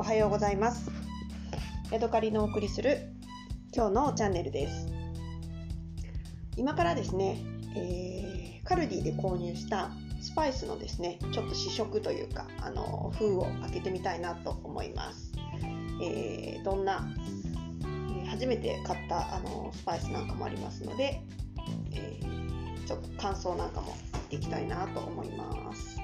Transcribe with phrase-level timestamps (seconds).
[0.00, 0.90] おはようございます。
[1.90, 3.12] ヤドカリのお送りする
[3.76, 4.86] 今日のチャンネルです。
[6.56, 7.36] 今からですね、
[7.76, 9.90] えー、カルディで購入した
[10.22, 15.32] スパイスのですねちょっと試食というかあの封を開けてみたいなと思います、
[16.02, 17.06] えー、どんな
[18.30, 21.20] 初めて買ったあのスパイスなんかもありますので、
[21.92, 25.99] えー、ちょっと感想なんかも言っていきたいなと思います。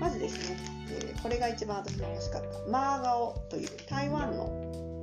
[0.00, 0.56] まずですね、
[0.90, 5.00] えー、これが一番私が欲しかったマーガオという台湾の、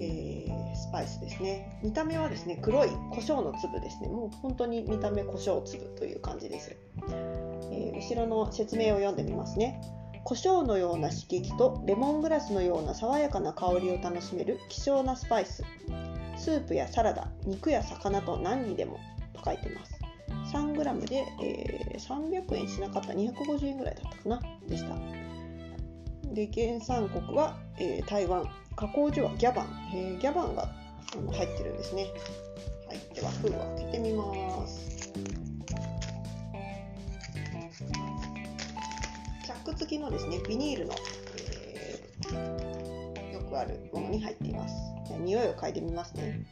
[0.00, 1.78] えー、スパイスですね。
[1.82, 4.08] 見た目はですね黒い胡椒の粒ですね。
[4.08, 6.76] もう本当に見た目胡椒粒という感じです、
[7.70, 9.80] えー、後ろの説明を読んでみますね。
[10.24, 15.62] 胡椒のような刺激とレモングラスのような爽やかな香りを楽しめる希少なスパイス。
[16.36, 18.98] スープやサラダ肉や魚と何にでも
[19.34, 19.93] と書いてます。
[20.52, 24.96] 3g で、えー、300円しなかった250円ぐらいだったかなでした。
[26.34, 28.48] で原産国は、えー、台湾。
[28.76, 30.68] 加工所はギャバン、えー、ギャバンが
[31.16, 32.06] あの入ってるんですね。
[32.88, 33.14] はい。
[33.14, 35.12] では封を開けてみます。
[39.44, 40.94] チャック付きのですねビニールの、
[42.32, 44.74] えー、よくあるものに入っています。
[45.20, 46.44] 匂いを嗅いでみますね。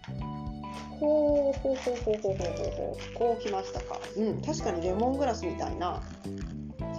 [1.03, 6.00] ほうほうほうほうほうほうほうほうこうきましたかうん確かにレモングラスみたいな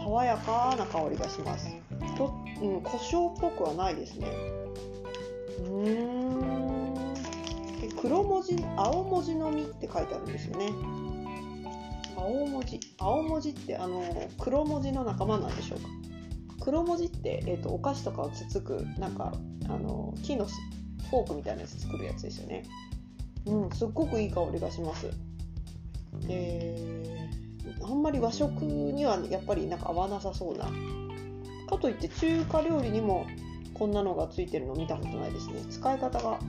[0.04, 1.74] 爽やかな香りがします
[2.18, 4.28] と、うん、胡椒っぽくはないですね
[5.60, 6.94] うーん
[8.02, 10.74] 黒文字青文字の実って書いてあるんですよね
[12.18, 15.88] 青文字青文字ってあの黒文字の仲間なんでしょうか
[16.66, 19.32] 黒文字って、えーと、とお菓子とかをつつくなんか
[19.66, 20.46] あの木の
[21.10, 22.64] フォークみたいなやつ作るやつですよね
[23.46, 25.10] うん、すっごくいい香りがします。
[26.30, 30.66] えー、あんまり和食にはやっぱりなんか合わなさそうな。
[31.70, 33.26] かといって中華料理にも
[33.74, 35.62] こんなのがついてるの見たことないですね。
[35.70, 36.40] 使い方が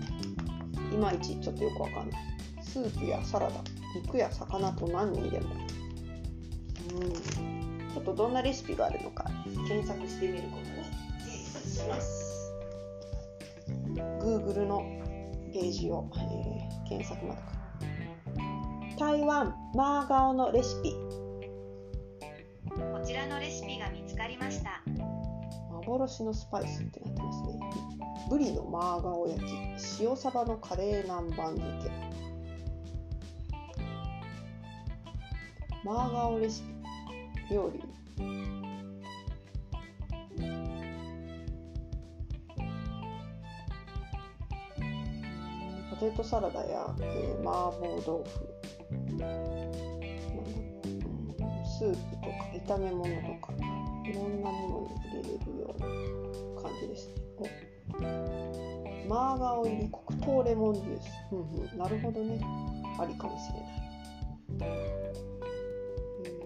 [0.93, 2.21] いまいちちょっとよくわかんない。
[2.63, 3.63] スープやサラダ、
[3.95, 5.47] 肉や魚と何にでも。
[6.95, 9.25] うん、ちょっとどんなレシピがあるのか
[9.67, 10.67] 検索してみることに
[11.73, 12.53] します。
[14.21, 14.83] Google の
[15.55, 17.53] ページを、えー、検索窓か。
[18.99, 20.91] ら台湾マーガオのレシピ。
[22.69, 24.83] こちらのレシピが見つかりました。
[25.71, 27.61] 幻のスパイスってなってますね。
[28.29, 29.47] ブリのマーガオ焼き。
[30.01, 31.91] 塩サバのカレー南蛮漬け。
[35.85, 36.63] マーガオレシ
[37.49, 37.55] ピ。
[37.55, 38.64] 料理
[46.11, 48.31] テトサラダや、えー、麻婆豆腐。
[51.79, 53.53] スープとか炒め物とか。
[54.05, 57.49] いろんなものに入れれるような感じですね。
[59.09, 62.39] マーガオ入り黒糖レモンジュース、うんうん、なるほどね。
[62.99, 63.51] ありかもし
[64.59, 64.69] れない、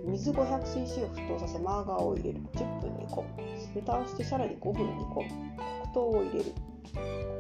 [0.07, 2.41] 水 500cc を沸騰させマーガーを入れる。
[2.55, 3.29] 10分煮込む
[3.75, 5.31] 蓋をしてさらに5分煮込む
[5.83, 6.53] 黒糖を入れる。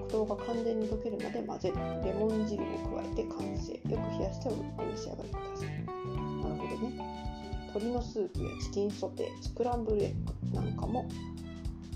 [0.08, 1.76] 黒糖が完全に溶けるまで混ぜる。
[2.04, 3.72] レモン汁を加えて完成。
[3.72, 4.52] よく冷やしてお
[4.82, 5.68] 召し上がりください。
[5.68, 7.18] なるほどね。
[7.68, 10.14] 鶏のスープやチキンソテースクランブルエッ
[10.50, 11.06] グなんかも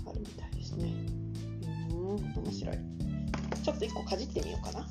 [0.05, 0.93] あるみたいですね。
[1.91, 2.77] うん面白い。
[3.63, 4.87] ちょっと1個かじってみようかな、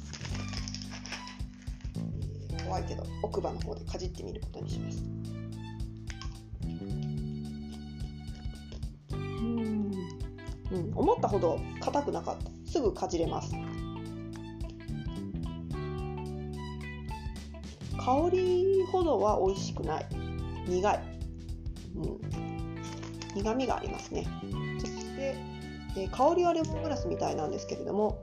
[2.50, 5.04] えー、怖いけど奥歯の方でかじってみることにします。
[9.12, 9.92] うん。
[10.72, 12.61] うん、思ったほど硬くなかった。
[12.72, 13.52] すぐかじれます。
[17.98, 20.06] 香りほどは美味しくない。
[20.66, 21.00] 苦い、
[21.96, 22.20] うん、
[23.34, 24.26] 苦みがありますね。
[24.78, 25.36] そして、
[25.98, 28.18] えー、香りはレモングラスみたいなんですけれども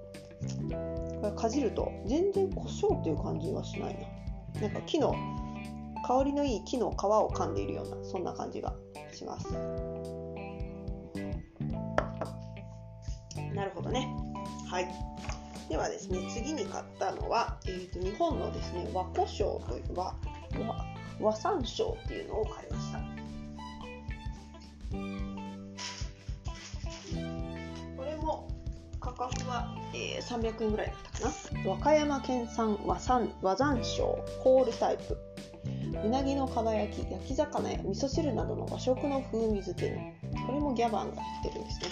[1.22, 4.10] これかじると全然胡椒っていう感じはしない
[4.56, 4.62] な。
[4.62, 5.14] なんか木の
[6.08, 8.74] 香りのいい木の皮を噛んでいるようなそんな感じが
[9.14, 9.54] します。
[13.54, 14.08] なるほどね。
[14.70, 14.88] はい。
[15.68, 20.14] ではですね、次に買ったのは、えーと、日本のですね、和胡椒という和
[21.20, 23.00] 和山椒っていうのを買いました。
[27.98, 28.48] これも
[29.00, 31.34] 価格は、えー、300円ぐらいだったか
[31.64, 31.70] な。
[31.72, 34.04] 和歌山県産和山和山椒
[34.42, 35.18] ホールタイプ。
[36.06, 40.46] うなぎのかば焼き、焼き魚や味噌汁などの和食の風味付けの。
[40.46, 41.88] これもギャバンが入ってるんですね。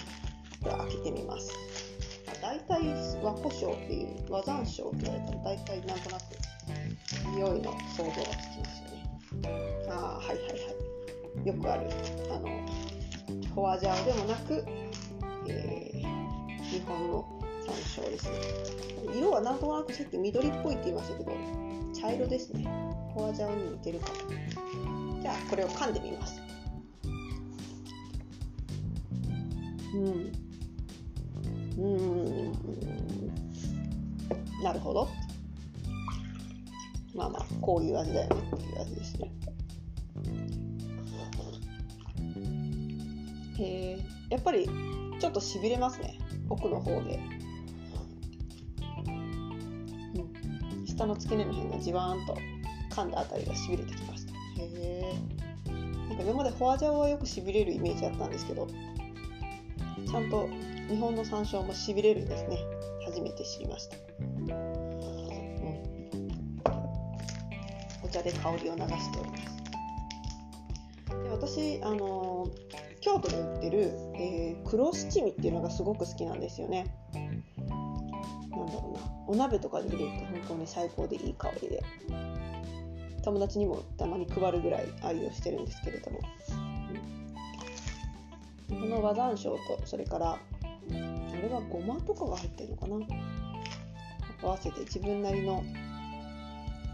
[0.62, 1.87] では開けてみます。
[2.40, 6.22] 大体和胡椒っていう和山椒って言われたら大体なんとなく
[7.34, 8.88] 匂いの想像がつきますよ
[9.42, 10.44] ねああはいはいは
[11.44, 11.54] いよ。
[11.54, 11.86] くある
[12.30, 12.48] あの
[13.54, 14.64] フォアジャオでもなく、
[15.48, 17.24] えー、本の
[17.66, 17.74] 山
[18.04, 18.36] 椒ですね
[19.18, 21.58] 色はなんとなくさっき緑っぽいって言いましたけど
[22.00, 22.64] 茶色ですね。
[23.14, 25.20] ホワジャオに似てるかも。
[25.20, 26.40] じゃあこれを噛んでみます。
[29.94, 30.32] うん。
[31.76, 32.07] うん。
[34.62, 35.08] なるほど。
[37.14, 39.32] まあまあこういう味だよねっていう味ですね。
[43.58, 43.98] へえ
[44.30, 44.68] やっぱり
[45.18, 46.18] ちょっとしびれますね。
[46.48, 47.20] 奥の方で、
[50.16, 52.36] うん、下の付け根の辺がじわーんと
[52.90, 54.32] 噛んだあたりがしびれてきました。
[54.32, 55.38] へえ
[56.18, 58.66] んか今までフォアジャオはよくしびれるイメージあったんですけど
[60.06, 60.48] ちゃんと
[60.88, 62.58] 日本の山椒もしびれるんですね。
[63.04, 63.96] 初めて知りました、
[68.02, 69.58] お茶で香りを流しております。
[71.22, 72.68] で私あのー
[73.00, 76.86] 京都で売ってる、えー、黒七味っていうのがすごく好きなんですよね。
[77.14, 79.00] なんだろうな。
[79.28, 81.82] お鍋とかに入れると本当に最高でいい香りで。
[83.22, 86.20] 友達にもたまに配るぐらい愛用してるんですけれども、
[88.70, 90.38] うん、この和山椒とそれからあ
[90.90, 92.96] れはごまとかが入ってるのかな。
[94.42, 95.64] 合わせて自分なりの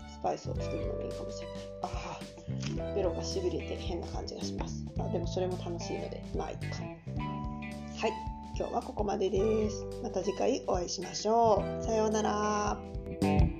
[0.08, 1.56] スパイスを作るのもいいかもしれない。
[1.82, 4.84] ああベロがしびれて変な感じがします。
[4.96, 6.66] まあでもそれも楽しいのでまあいいか。
[6.76, 8.12] はい。
[8.56, 9.84] 今日はここまでです。
[10.02, 11.84] また次回お会いしましょう。
[11.84, 13.53] さようなら。